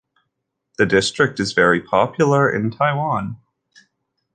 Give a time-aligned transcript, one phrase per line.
[0.79, 3.37] The district is very popular in Taiwan.